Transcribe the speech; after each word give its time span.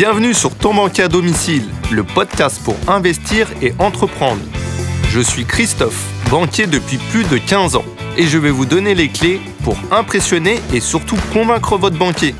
Bienvenue 0.00 0.32
sur 0.32 0.54
Ton 0.54 0.74
banquier 0.74 1.02
à 1.02 1.08
domicile, 1.08 1.64
le 1.90 2.04
podcast 2.04 2.62
pour 2.62 2.76
investir 2.86 3.48
et 3.60 3.74
entreprendre. 3.80 4.40
Je 5.10 5.18
suis 5.18 5.44
Christophe, 5.44 6.08
banquier 6.30 6.68
depuis 6.68 6.98
plus 7.10 7.24
de 7.24 7.36
15 7.36 7.74
ans, 7.74 7.84
et 8.16 8.28
je 8.28 8.38
vais 8.38 8.52
vous 8.52 8.64
donner 8.64 8.94
les 8.94 9.08
clés 9.08 9.40
pour 9.64 9.76
impressionner 9.90 10.60
et 10.72 10.78
surtout 10.78 11.16
convaincre 11.32 11.76
votre 11.76 11.98
banquier. 11.98 12.36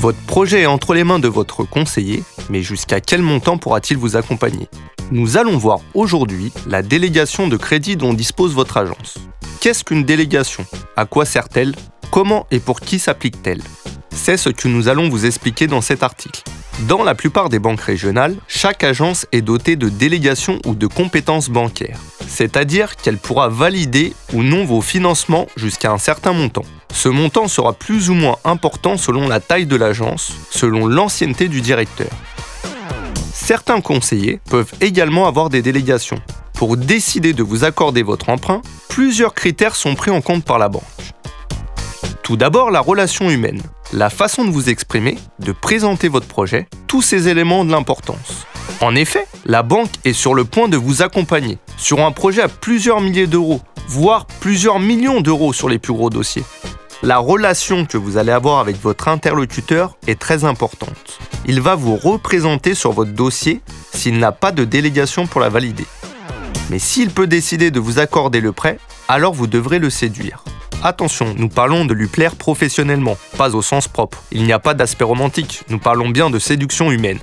Votre 0.00 0.20
projet 0.26 0.60
est 0.60 0.66
entre 0.66 0.92
les 0.92 1.04
mains 1.04 1.18
de 1.18 1.28
votre 1.28 1.64
conseiller, 1.64 2.24
mais 2.50 2.60
jusqu'à 2.60 3.00
quel 3.00 3.22
montant 3.22 3.56
pourra-t-il 3.56 3.98
vous 3.98 4.18
accompagner? 4.18 4.68
Nous 5.12 5.38
allons 5.38 5.56
voir 5.56 5.78
aujourd'hui 5.94 6.52
la 6.66 6.82
délégation 6.82 7.48
de 7.48 7.56
crédit 7.56 7.96
dont 7.96 8.12
dispose 8.12 8.52
votre 8.52 8.76
agence. 8.76 9.16
Qu'est-ce 9.62 9.82
qu'une 9.82 10.04
délégation? 10.04 10.66
À 10.94 11.06
quoi 11.06 11.24
sert-elle? 11.24 11.74
Comment 12.16 12.46
et 12.50 12.60
pour 12.60 12.80
qui 12.80 12.98
s'applique-t-elle? 12.98 13.60
C'est 14.10 14.38
ce 14.38 14.48
que 14.48 14.68
nous 14.68 14.88
allons 14.88 15.10
vous 15.10 15.26
expliquer 15.26 15.66
dans 15.66 15.82
cet 15.82 16.02
article. 16.02 16.44
Dans 16.88 17.04
la 17.04 17.14
plupart 17.14 17.50
des 17.50 17.58
banques 17.58 17.82
régionales, 17.82 18.36
chaque 18.48 18.84
agence 18.84 19.26
est 19.32 19.42
dotée 19.42 19.76
de 19.76 19.90
délégations 19.90 20.58
ou 20.64 20.74
de 20.74 20.86
compétences 20.86 21.50
bancaires, 21.50 22.00
c'est-à-dire 22.26 22.96
qu'elle 22.96 23.18
pourra 23.18 23.50
valider 23.50 24.14
ou 24.32 24.42
non 24.42 24.64
vos 24.64 24.80
financements 24.80 25.46
jusqu'à 25.58 25.92
un 25.92 25.98
certain 25.98 26.32
montant. 26.32 26.64
Ce 26.90 27.10
montant 27.10 27.48
sera 27.48 27.74
plus 27.74 28.08
ou 28.08 28.14
moins 28.14 28.38
important 28.46 28.96
selon 28.96 29.28
la 29.28 29.40
taille 29.40 29.66
de 29.66 29.76
l'agence, 29.76 30.32
selon 30.50 30.86
l'ancienneté 30.86 31.48
du 31.48 31.60
directeur. 31.60 32.08
Certains 33.34 33.82
conseillers 33.82 34.40
peuvent 34.48 34.72
également 34.80 35.28
avoir 35.28 35.50
des 35.50 35.60
délégations. 35.60 36.22
Pour 36.54 36.78
décider 36.78 37.34
de 37.34 37.42
vous 37.42 37.64
accorder 37.64 38.02
votre 38.02 38.30
emprunt, 38.30 38.62
plusieurs 38.88 39.34
critères 39.34 39.76
sont 39.76 39.94
pris 39.94 40.10
en 40.10 40.22
compte 40.22 40.46
par 40.46 40.58
la 40.58 40.70
banque. 40.70 40.82
Tout 42.26 42.36
d'abord, 42.36 42.72
la 42.72 42.80
relation 42.80 43.30
humaine, 43.30 43.62
la 43.92 44.10
façon 44.10 44.44
de 44.44 44.50
vous 44.50 44.68
exprimer, 44.68 45.16
de 45.38 45.52
présenter 45.52 46.08
votre 46.08 46.26
projet, 46.26 46.66
tous 46.88 47.00
ces 47.00 47.28
éléments 47.28 47.64
de 47.64 47.70
l'importance. 47.70 48.48
En 48.80 48.96
effet, 48.96 49.28
la 49.44 49.62
banque 49.62 49.92
est 50.04 50.12
sur 50.12 50.34
le 50.34 50.44
point 50.44 50.66
de 50.66 50.76
vous 50.76 51.02
accompagner 51.02 51.58
sur 51.76 52.04
un 52.04 52.10
projet 52.10 52.42
à 52.42 52.48
plusieurs 52.48 53.00
milliers 53.00 53.28
d'euros, 53.28 53.60
voire 53.86 54.26
plusieurs 54.40 54.80
millions 54.80 55.20
d'euros 55.20 55.52
sur 55.52 55.68
les 55.68 55.78
plus 55.78 55.92
gros 55.92 56.10
dossiers. 56.10 56.42
La 57.04 57.18
relation 57.18 57.86
que 57.86 57.96
vous 57.96 58.16
allez 58.16 58.32
avoir 58.32 58.58
avec 58.58 58.74
votre 58.82 59.06
interlocuteur 59.06 59.96
est 60.08 60.18
très 60.18 60.42
importante. 60.42 61.20
Il 61.46 61.60
va 61.60 61.76
vous 61.76 61.94
représenter 61.94 62.74
sur 62.74 62.90
votre 62.90 63.12
dossier 63.12 63.60
s'il 63.94 64.18
n'a 64.18 64.32
pas 64.32 64.50
de 64.50 64.64
délégation 64.64 65.28
pour 65.28 65.40
la 65.40 65.48
valider. 65.48 65.86
Mais 66.70 66.80
s'il 66.80 67.10
peut 67.10 67.28
décider 67.28 67.70
de 67.70 67.78
vous 67.78 68.00
accorder 68.00 68.40
le 68.40 68.50
prêt, 68.50 68.80
alors 69.06 69.32
vous 69.32 69.46
devrez 69.46 69.78
le 69.78 69.90
séduire. 69.90 70.42
Attention, 70.86 71.34
nous 71.36 71.48
parlons 71.48 71.84
de 71.84 71.94
lui 71.94 72.06
plaire 72.06 72.36
professionnellement, 72.36 73.18
pas 73.36 73.56
au 73.56 73.60
sens 73.60 73.88
propre. 73.88 74.22
Il 74.30 74.44
n'y 74.44 74.52
a 74.52 74.60
pas 74.60 74.72
d'aspect 74.72 75.02
romantique, 75.02 75.64
nous 75.68 75.80
parlons 75.80 76.10
bien 76.10 76.30
de 76.30 76.38
séduction 76.38 76.92
humaine. 76.92 77.18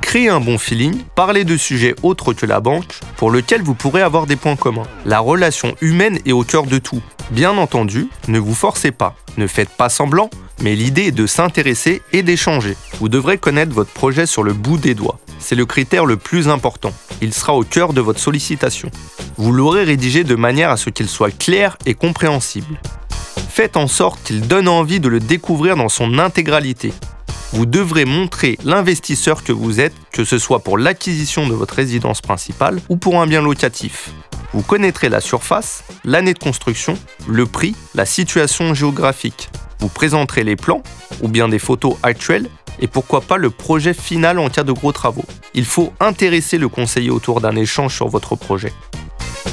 Créez 0.00 0.30
un 0.30 0.40
bon 0.40 0.56
feeling, 0.56 1.02
parlez 1.14 1.44
de 1.44 1.58
sujets 1.58 1.94
autres 2.02 2.32
que 2.32 2.46
la 2.46 2.60
banque, 2.60 2.98
pour 3.18 3.30
lesquels 3.30 3.60
vous 3.60 3.74
pourrez 3.74 4.00
avoir 4.00 4.24
des 4.24 4.36
points 4.36 4.56
communs. 4.56 4.86
La 5.04 5.20
relation 5.20 5.74
humaine 5.82 6.18
est 6.24 6.32
au 6.32 6.44
cœur 6.44 6.64
de 6.64 6.78
tout. 6.78 7.02
Bien 7.30 7.58
entendu, 7.58 8.08
ne 8.28 8.38
vous 8.38 8.54
forcez 8.54 8.90
pas, 8.90 9.16
ne 9.36 9.46
faites 9.46 9.76
pas 9.76 9.90
semblant, 9.90 10.30
mais 10.62 10.74
l'idée 10.74 11.08
est 11.08 11.12
de 11.12 11.26
s'intéresser 11.26 12.00
et 12.14 12.22
d'échanger. 12.22 12.78
Vous 13.00 13.10
devrez 13.10 13.36
connaître 13.36 13.74
votre 13.74 13.92
projet 13.92 14.24
sur 14.24 14.42
le 14.42 14.54
bout 14.54 14.78
des 14.78 14.94
doigts. 14.94 15.18
C'est 15.42 15.56
le 15.56 15.66
critère 15.66 16.06
le 16.06 16.16
plus 16.16 16.48
important. 16.48 16.94
Il 17.20 17.34
sera 17.34 17.54
au 17.54 17.64
cœur 17.64 17.92
de 17.92 18.00
votre 18.00 18.20
sollicitation. 18.20 18.90
Vous 19.36 19.52
l'aurez 19.52 19.82
rédigé 19.82 20.22
de 20.22 20.36
manière 20.36 20.70
à 20.70 20.76
ce 20.76 20.88
qu'il 20.88 21.08
soit 21.08 21.36
clair 21.36 21.76
et 21.84 21.94
compréhensible. 21.94 22.80
Faites 23.50 23.76
en 23.76 23.88
sorte 23.88 24.22
qu'il 24.22 24.46
donne 24.46 24.68
envie 24.68 25.00
de 25.00 25.08
le 25.08 25.18
découvrir 25.18 25.76
dans 25.76 25.88
son 25.88 26.18
intégralité. 26.18 26.94
Vous 27.52 27.66
devrez 27.66 28.04
montrer 28.04 28.56
l'investisseur 28.64 29.42
que 29.42 29.52
vous 29.52 29.80
êtes, 29.80 29.94
que 30.12 30.24
ce 30.24 30.38
soit 30.38 30.60
pour 30.60 30.78
l'acquisition 30.78 31.46
de 31.48 31.54
votre 31.54 31.74
résidence 31.74 32.20
principale 32.20 32.80
ou 32.88 32.96
pour 32.96 33.20
un 33.20 33.26
bien 33.26 33.42
locatif. 33.42 34.10
Vous 34.54 34.62
connaîtrez 34.62 35.08
la 35.08 35.20
surface, 35.20 35.82
l'année 36.04 36.34
de 36.34 36.38
construction, 36.38 36.96
le 37.26 37.46
prix, 37.46 37.74
la 37.94 38.06
situation 38.06 38.74
géographique. 38.74 39.50
Vous 39.80 39.88
présenterez 39.88 40.44
les 40.44 40.56
plans 40.56 40.82
ou 41.20 41.28
bien 41.28 41.48
des 41.48 41.58
photos 41.58 41.96
actuelles 42.02 42.48
et 42.80 42.86
pourquoi 42.86 43.20
pas 43.20 43.36
le 43.36 43.50
projet 43.50 43.94
final 43.94 44.38
en 44.38 44.48
cas 44.48 44.62
de 44.62 44.72
gros 44.72 44.92
travaux. 44.92 45.24
Il 45.54 45.64
faut 45.64 45.92
intéresser 46.00 46.58
le 46.58 46.68
conseiller 46.68 47.10
autour 47.10 47.40
d'un 47.40 47.56
échange 47.56 47.94
sur 47.94 48.08
votre 48.08 48.36
projet. 48.36 48.72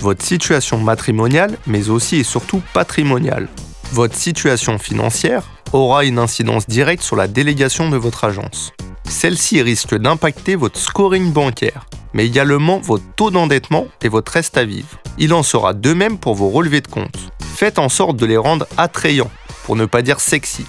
Votre 0.02 0.24
situation 0.24 0.78
matrimoniale, 0.78 1.58
mais 1.68 1.90
aussi 1.90 2.18
et 2.18 2.24
surtout 2.24 2.62
patrimoniale. 2.74 3.50
Votre 3.92 4.16
situation 4.16 4.78
financière 4.78 5.44
aura 5.74 6.06
une 6.06 6.20
incidence 6.20 6.68
directe 6.68 7.04
sur 7.04 7.16
la 7.16 7.28
délégation 7.28 7.90
de 7.90 7.98
votre 7.98 8.24
agence. 8.24 8.72
Celle-ci 9.10 9.62
risque 9.62 9.96
d'impacter 9.96 10.56
votre 10.56 10.80
scoring 10.80 11.32
bancaire, 11.34 11.86
mais 12.14 12.26
également 12.26 12.80
votre 12.80 13.04
taux 13.16 13.32
d'endettement 13.32 13.88
et 14.02 14.10
votre 14.10 14.32
reste 14.32 14.58
à 14.58 14.64
vivre. 14.64 15.00
Il 15.18 15.34
en 15.34 15.44
sera 15.44 15.74
de 15.74 15.94
même 15.94 16.18
pour 16.18 16.36
vos 16.36 16.50
relevés 16.50 16.82
de 16.82 16.88
compte. 16.88 17.18
Faites 17.56 17.80
en 17.80 17.90
sorte 17.90 18.16
de 18.18 18.26
les 18.26 18.38
rendre 18.38 18.68
attrayants, 18.78 19.32
pour 19.66 19.76
ne 19.76 19.86
pas 19.86 20.02
dire 20.02 20.20
sexy. 20.20 20.66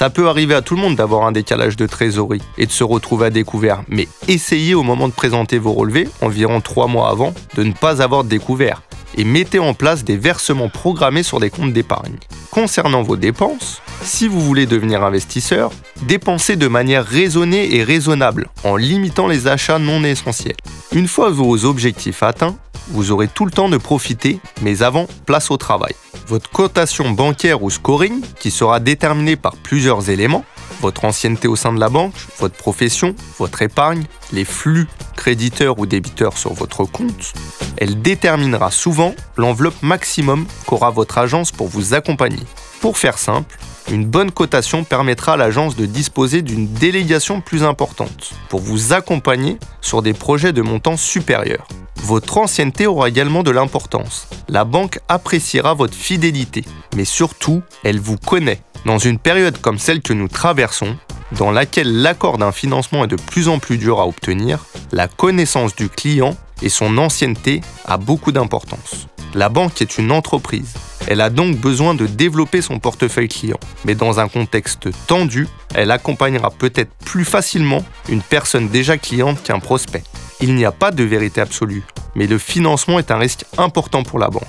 Ça 0.00 0.08
peut 0.08 0.30
arriver 0.30 0.54
à 0.54 0.62
tout 0.62 0.76
le 0.76 0.80
monde 0.80 0.96
d'avoir 0.96 1.26
un 1.26 1.30
décalage 1.30 1.76
de 1.76 1.84
trésorerie 1.84 2.40
et 2.56 2.64
de 2.64 2.72
se 2.72 2.82
retrouver 2.82 3.26
à 3.26 3.30
découvert, 3.30 3.82
mais 3.86 4.08
essayez 4.28 4.74
au 4.74 4.82
moment 4.82 5.08
de 5.08 5.12
présenter 5.12 5.58
vos 5.58 5.74
relevés, 5.74 6.08
environ 6.22 6.62
3 6.62 6.86
mois 6.86 7.10
avant, 7.10 7.34
de 7.54 7.64
ne 7.64 7.72
pas 7.72 8.00
avoir 8.00 8.24
découvert 8.24 8.80
et 9.16 9.24
mettez 9.24 9.58
en 9.58 9.74
place 9.74 10.04
des 10.04 10.16
versements 10.16 10.68
programmés 10.68 11.22
sur 11.22 11.40
des 11.40 11.50
comptes 11.50 11.72
d'épargne. 11.72 12.16
Concernant 12.50 13.02
vos 13.02 13.16
dépenses, 13.16 13.82
si 14.02 14.28
vous 14.28 14.40
voulez 14.40 14.66
devenir 14.66 15.04
investisseur, 15.04 15.70
dépensez 16.02 16.56
de 16.56 16.68
manière 16.68 17.04
raisonnée 17.04 17.76
et 17.76 17.84
raisonnable 17.84 18.48
en 18.64 18.76
limitant 18.76 19.26
les 19.26 19.46
achats 19.46 19.78
non 19.78 20.04
essentiels. 20.04 20.56
Une 20.92 21.08
fois 21.08 21.30
vos 21.30 21.64
objectifs 21.64 22.22
atteints, 22.22 22.56
vous 22.88 23.12
aurez 23.12 23.28
tout 23.28 23.44
le 23.44 23.52
temps 23.52 23.68
de 23.68 23.76
profiter, 23.76 24.40
mais 24.62 24.82
avant, 24.82 25.06
place 25.26 25.50
au 25.50 25.56
travail. 25.56 25.94
Votre 26.26 26.50
cotation 26.50 27.10
bancaire 27.10 27.62
ou 27.62 27.70
scoring, 27.70 28.20
qui 28.38 28.50
sera 28.50 28.80
déterminée 28.80 29.36
par 29.36 29.56
plusieurs 29.56 30.10
éléments, 30.10 30.44
votre 30.80 31.04
ancienneté 31.04 31.48
au 31.48 31.56
sein 31.56 31.72
de 31.72 31.80
la 31.80 31.88
banque, 31.88 32.14
votre 32.38 32.56
profession, 32.56 33.14
votre 33.38 33.62
épargne, 33.62 34.04
les 34.32 34.44
flux 34.44 34.86
créditeurs 35.16 35.78
ou 35.78 35.86
débiteurs 35.86 36.36
sur 36.38 36.52
votre 36.52 36.84
compte, 36.84 37.32
elle 37.76 38.00
déterminera 38.00 38.70
souvent 38.70 39.14
l'enveloppe 39.36 39.82
maximum 39.82 40.46
qu'aura 40.66 40.90
votre 40.90 41.18
agence 41.18 41.52
pour 41.52 41.68
vous 41.68 41.94
accompagner. 41.94 42.42
Pour 42.80 42.96
faire 42.96 43.18
simple, 43.18 43.58
une 43.88 44.04
bonne 44.04 44.30
cotation 44.30 44.84
permettra 44.84 45.32
à 45.32 45.36
l'agence 45.36 45.76
de 45.76 45.86
disposer 45.86 46.42
d'une 46.42 46.72
délégation 46.72 47.40
plus 47.40 47.64
importante 47.64 48.32
pour 48.48 48.60
vous 48.60 48.92
accompagner 48.92 49.58
sur 49.80 50.02
des 50.02 50.12
projets 50.12 50.52
de 50.52 50.62
montant 50.62 50.96
supérieur. 50.96 51.66
Votre 52.02 52.38
ancienneté 52.38 52.86
aura 52.86 53.08
également 53.08 53.42
de 53.42 53.50
l'importance. 53.50 54.28
La 54.48 54.64
banque 54.64 55.00
appréciera 55.08 55.74
votre 55.74 55.94
fidélité, 55.94 56.64
mais 56.96 57.04
surtout, 57.04 57.62
elle 57.84 58.00
vous 58.00 58.16
connaît. 58.16 58.62
Dans 58.86 58.98
une 58.98 59.18
période 59.18 59.60
comme 59.60 59.78
celle 59.78 60.00
que 60.00 60.12
nous 60.12 60.28
traversons, 60.28 60.96
dans 61.32 61.50
laquelle 61.50 62.02
l'accord 62.02 62.38
d'un 62.38 62.52
financement 62.52 63.04
est 63.04 63.08
de 63.08 63.16
plus 63.16 63.48
en 63.48 63.58
plus 63.58 63.78
dur 63.78 64.00
à 64.00 64.06
obtenir, 64.06 64.64
la 64.92 65.08
connaissance 65.08 65.76
du 65.76 65.88
client 65.88 66.36
et 66.62 66.68
son 66.68 66.98
ancienneté 66.98 67.60
a 67.84 67.98
beaucoup 67.98 68.32
d'importance. 68.32 69.06
La 69.34 69.48
banque 69.48 69.80
est 69.82 69.98
une 69.98 70.10
entreprise. 70.10 70.74
Elle 71.10 71.20
a 71.20 71.28
donc 71.28 71.56
besoin 71.56 71.94
de 71.94 72.06
développer 72.06 72.62
son 72.62 72.78
portefeuille 72.78 73.26
client. 73.26 73.58
Mais 73.84 73.96
dans 73.96 74.20
un 74.20 74.28
contexte 74.28 74.88
tendu, 75.08 75.48
elle 75.74 75.90
accompagnera 75.90 76.50
peut-être 76.50 76.92
plus 77.04 77.24
facilement 77.24 77.84
une 78.08 78.22
personne 78.22 78.68
déjà 78.68 78.96
cliente 78.96 79.42
qu'un 79.42 79.58
prospect. 79.58 80.04
Il 80.40 80.54
n'y 80.54 80.64
a 80.64 80.70
pas 80.70 80.92
de 80.92 81.02
vérité 81.02 81.40
absolue, 81.40 81.82
mais 82.14 82.28
le 82.28 82.38
financement 82.38 83.00
est 83.00 83.10
un 83.10 83.18
risque 83.18 83.44
important 83.58 84.04
pour 84.04 84.20
la 84.20 84.28
banque. 84.28 84.44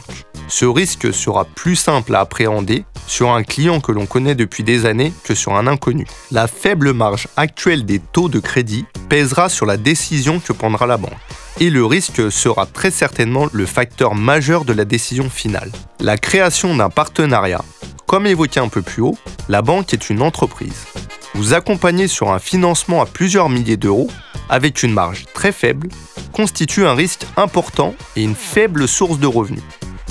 Ce 0.50 0.66
risque 0.66 1.12
sera 1.12 1.46
plus 1.46 1.76
simple 1.76 2.14
à 2.14 2.20
appréhender 2.20 2.86
sur 3.08 3.32
un 3.32 3.42
client 3.42 3.80
que 3.80 3.92
l'on 3.92 4.06
connaît 4.06 4.36
depuis 4.36 4.64
des 4.64 4.86
années 4.86 5.14
que 5.24 5.34
sur 5.34 5.56
un 5.56 5.66
inconnu. 5.66 6.06
La 6.30 6.46
faible 6.46 6.94
marge 6.94 7.28
actuelle 7.38 7.86
des 7.86 7.98
taux 7.98 8.30
de 8.30 8.40
crédit 8.40 8.86
pèsera 9.10 9.50
sur 9.50 9.66
la 9.66 9.78
décision 9.78 10.40
que 10.40 10.54
prendra 10.54 10.86
la 10.86 10.98
banque. 10.98 11.18
Et 11.60 11.70
le 11.70 11.86
risque 11.86 12.32
sera 12.32 12.66
très 12.66 12.92
certainement 12.92 13.48
le 13.52 13.66
facteur 13.66 14.16
majeur 14.16 14.66
de 14.66 14.74
la 14.74 14.86
décision 14.86 15.30
finale. 15.30 15.72
La 16.00 16.18
création 16.18 16.76
d'un 16.76 16.90
partenariat. 16.90 17.64
Comme 18.08 18.26
évoqué 18.26 18.60
un 18.60 18.70
peu 18.70 18.82
plus 18.82 19.02
haut, 19.02 19.18
la 19.50 19.62
banque 19.62 19.94
est 19.94 20.10
une 20.10 20.22
entreprise. 20.22 20.86
Vous 21.34 21.54
accompagner 21.54 22.08
sur 22.08 22.32
un 22.32 22.40
financement 22.40 23.02
à 23.02 23.06
plusieurs 23.06 23.50
milliers 23.50 23.78
d'euros 23.78 24.10
avec 24.52 24.84
une 24.84 24.94
marge 24.94 25.26
très 25.34 25.54
faible, 25.54 25.88
constitue 26.34 26.86
un 26.86 26.94
risque 26.94 27.26
important 27.38 27.96
et 28.16 28.24
une 28.24 28.36
faible 28.36 28.88
source 28.88 29.18
de 29.18 29.28
revenus. 29.28 29.64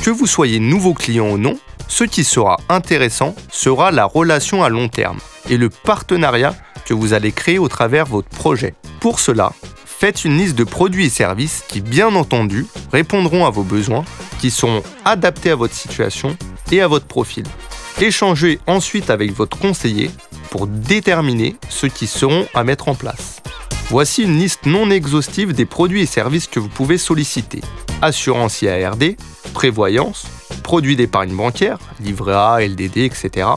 Que 0.02 0.10
vous 0.10 0.26
soyez 0.26 0.58
nouveau 0.58 0.94
client 0.94 1.28
ou 1.30 1.38
non, 1.38 1.58
ce 1.88 2.04
qui 2.04 2.24
sera 2.24 2.58
intéressant 2.70 3.34
sera 3.50 3.90
la 3.90 4.06
relation 4.06 4.64
à 4.64 4.70
long 4.70 4.88
terme 4.88 5.18
et 5.50 5.58
le 5.58 5.68
partenariat 5.68 6.54
que 6.86 6.94
vous 6.94 7.12
allez 7.12 7.32
créer 7.32 7.58
au 7.58 7.68
travers 7.68 8.06
votre 8.06 8.30
projet. 8.30 8.74
Pour 9.00 9.20
cela, 9.20 9.52
faites 10.00 10.24
une 10.24 10.38
liste 10.38 10.56
de 10.56 10.64
produits 10.64 11.04
et 11.06 11.10
services 11.10 11.62
qui, 11.68 11.82
bien 11.82 12.14
entendu, 12.14 12.66
répondront 12.90 13.44
à 13.44 13.50
vos 13.50 13.64
besoins, 13.64 14.06
qui 14.40 14.50
seront 14.50 14.82
adaptés 15.04 15.50
à 15.50 15.56
votre 15.56 15.74
situation 15.74 16.38
et 16.72 16.80
à 16.80 16.88
votre 16.88 17.04
profil. 17.04 17.44
Échangez 18.00 18.60
ensuite 18.66 19.10
avec 19.10 19.30
votre 19.32 19.58
conseiller 19.58 20.10
pour 20.48 20.66
déterminer 20.66 21.56
ceux 21.68 21.88
qui 21.88 22.06
seront 22.06 22.46
à 22.54 22.64
mettre 22.64 22.88
en 22.88 22.94
place. 22.94 23.42
Voici 23.90 24.22
une 24.22 24.38
liste 24.38 24.64
non 24.64 24.90
exhaustive 24.90 25.52
des 25.52 25.66
produits 25.66 26.00
et 26.00 26.06
services 26.06 26.46
que 26.46 26.60
vous 26.60 26.68
pouvez 26.68 26.96
solliciter. 26.96 27.60
Assurance 28.00 28.62
IARD, 28.62 29.16
prévoyance, 29.52 30.26
produits 30.62 30.96
d'épargne 30.96 31.36
bancaire, 31.36 31.78
livret 32.00 32.32
A, 32.32 32.60
LDD, 32.66 32.98
etc. 32.98 33.48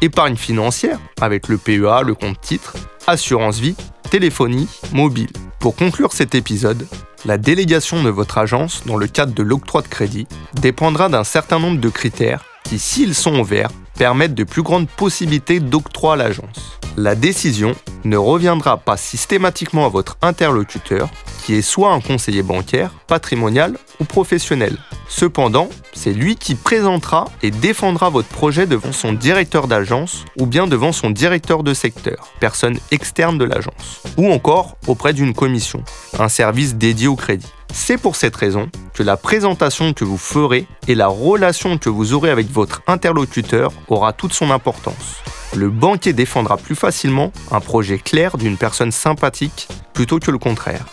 Épargne 0.00 0.36
financière, 0.36 1.00
avec 1.20 1.48
le 1.48 1.58
PEA, 1.58 2.02
le 2.04 2.14
compte 2.14 2.40
titre, 2.40 2.74
assurance 3.08 3.58
vie, 3.58 3.74
téléphonie, 4.10 4.68
mobile. 4.92 5.30
Pour 5.60 5.74
conclure 5.74 6.12
cet 6.12 6.36
épisode, 6.36 6.86
la 7.24 7.36
délégation 7.36 8.02
de 8.04 8.10
votre 8.10 8.38
agence 8.38 8.84
dans 8.86 8.96
le 8.96 9.08
cadre 9.08 9.34
de 9.34 9.42
l'octroi 9.42 9.82
de 9.82 9.88
crédit 9.88 10.28
dépendra 10.60 11.08
d'un 11.08 11.24
certain 11.24 11.58
nombre 11.58 11.80
de 11.80 11.88
critères 11.88 12.44
qui, 12.62 12.78
s'ils 12.78 13.14
sont 13.14 13.40
ouverts, 13.40 13.70
permettent 13.96 14.36
de 14.36 14.44
plus 14.44 14.62
grandes 14.62 14.88
possibilités 14.88 15.58
d'octroi 15.58 16.12
à 16.12 16.16
l'agence. 16.16 16.78
La 16.96 17.16
décision 17.16 17.74
ne 18.04 18.16
reviendra 18.16 18.76
pas 18.76 18.96
systématiquement 18.96 19.86
à 19.86 19.88
votre 19.88 20.16
interlocuteur, 20.22 21.08
qui 21.44 21.54
est 21.54 21.62
soit 21.62 21.92
un 21.92 22.00
conseiller 22.00 22.44
bancaire, 22.44 22.92
patrimonial 23.08 23.76
ou 23.98 24.04
professionnel. 24.04 24.78
Cependant, 25.08 25.70
c'est 25.94 26.12
lui 26.12 26.36
qui 26.36 26.54
présentera 26.54 27.24
et 27.42 27.50
défendra 27.50 28.10
votre 28.10 28.28
projet 28.28 28.66
devant 28.66 28.92
son 28.92 29.12
directeur 29.12 29.66
d'agence 29.66 30.24
ou 30.38 30.46
bien 30.46 30.66
devant 30.66 30.92
son 30.92 31.10
directeur 31.10 31.62
de 31.62 31.74
secteur, 31.74 32.28
personne 32.40 32.78
externe 32.90 33.38
de 33.38 33.44
l'agence, 33.44 34.02
ou 34.16 34.30
encore 34.30 34.76
auprès 34.86 35.14
d'une 35.14 35.34
commission, 35.34 35.82
un 36.18 36.28
service 36.28 36.76
dédié 36.76 37.08
au 37.08 37.16
crédit. 37.16 37.52
C'est 37.72 37.98
pour 37.98 38.16
cette 38.16 38.36
raison 38.36 38.68
que 38.94 39.02
la 39.02 39.16
présentation 39.16 39.92
que 39.92 40.04
vous 40.04 40.18
ferez 40.18 40.66
et 40.86 40.94
la 40.94 41.08
relation 41.08 41.78
que 41.78 41.88
vous 41.88 42.12
aurez 42.12 42.30
avec 42.30 42.50
votre 42.50 42.82
interlocuteur 42.86 43.72
aura 43.88 44.12
toute 44.12 44.32
son 44.32 44.50
importance. 44.50 45.22
Le 45.56 45.70
banquier 45.70 46.12
défendra 46.12 46.58
plus 46.58 46.74
facilement 46.74 47.32
un 47.50 47.60
projet 47.60 47.98
clair 47.98 48.36
d'une 48.36 48.58
personne 48.58 48.92
sympathique 48.92 49.68
plutôt 49.94 50.18
que 50.18 50.30
le 50.30 50.38
contraire. 50.38 50.84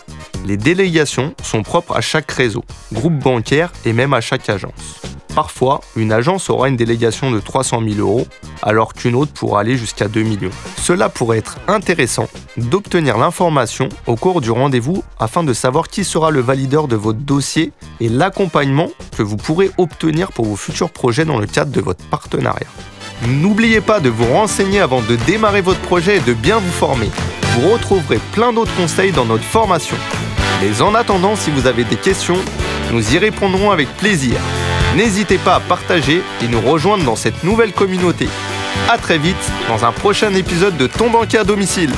Les 0.44 0.56
délégations 0.56 1.34
sont 1.42 1.62
propres 1.62 1.96
à 1.96 2.00
chaque 2.00 2.30
réseau, 2.30 2.64
groupe 2.92 3.18
bancaire 3.18 3.72
et 3.84 3.92
même 3.92 4.12
à 4.12 4.20
chaque 4.20 4.48
agence. 4.48 5.00
Parfois, 5.36 5.82
une 5.96 6.12
agence 6.12 6.48
aura 6.48 6.68
une 6.68 6.76
délégation 6.76 7.30
de 7.30 7.40
300 7.40 7.82
000 7.86 8.00
euros, 8.00 8.26
alors 8.62 8.94
qu'une 8.94 9.14
autre 9.14 9.32
pourra 9.34 9.60
aller 9.60 9.76
jusqu'à 9.76 10.08
2 10.08 10.22
millions. 10.22 10.50
Cela 10.78 11.10
pourrait 11.10 11.36
être 11.36 11.58
intéressant 11.68 12.26
d'obtenir 12.56 13.18
l'information 13.18 13.90
au 14.06 14.16
cours 14.16 14.40
du 14.40 14.50
rendez-vous 14.50 15.04
afin 15.18 15.44
de 15.44 15.52
savoir 15.52 15.88
qui 15.88 16.04
sera 16.04 16.30
le 16.30 16.40
valideur 16.40 16.88
de 16.88 16.96
votre 16.96 17.18
dossier 17.18 17.72
et 18.00 18.08
l'accompagnement 18.08 18.88
que 19.14 19.22
vous 19.22 19.36
pourrez 19.36 19.70
obtenir 19.76 20.32
pour 20.32 20.46
vos 20.46 20.56
futurs 20.56 20.90
projets 20.90 21.26
dans 21.26 21.38
le 21.38 21.46
cadre 21.46 21.70
de 21.70 21.82
votre 21.82 22.04
partenariat. 22.06 22.66
N'oubliez 23.28 23.82
pas 23.82 24.00
de 24.00 24.08
vous 24.08 24.32
renseigner 24.32 24.80
avant 24.80 25.02
de 25.02 25.16
démarrer 25.16 25.60
votre 25.60 25.80
projet 25.80 26.16
et 26.16 26.20
de 26.20 26.32
bien 26.32 26.58
vous 26.58 26.72
former. 26.72 27.10
Vous 27.58 27.68
retrouverez 27.72 28.20
plein 28.32 28.54
d'autres 28.54 28.74
conseils 28.74 29.12
dans 29.12 29.26
notre 29.26 29.44
formation. 29.44 29.96
Mais 30.60 30.80
en 30.80 30.94
attendant, 30.94 31.36
si 31.36 31.50
vous 31.50 31.66
avez 31.66 31.84
des 31.84 31.96
questions, 31.96 32.38
nous 32.90 33.14
y 33.14 33.18
répondrons 33.18 33.70
avec 33.70 33.88
plaisir. 33.96 34.38
N'hésitez 34.96 35.38
pas 35.38 35.56
à 35.56 35.60
partager 35.60 36.22
et 36.42 36.48
nous 36.48 36.60
rejoindre 36.60 37.04
dans 37.04 37.16
cette 37.16 37.44
nouvelle 37.44 37.72
communauté. 37.72 38.28
A 38.88 38.96
très 38.96 39.18
vite 39.18 39.36
dans 39.68 39.84
un 39.84 39.92
prochain 39.92 40.32
épisode 40.34 40.76
de 40.76 40.86
Ton 40.86 41.10
banquier 41.10 41.40
à 41.40 41.44
domicile. 41.44 41.90